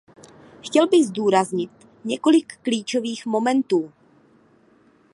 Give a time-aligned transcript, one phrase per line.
[0.61, 1.71] Chtěl bych zdůraznit
[2.03, 3.93] několik klíčových momentů.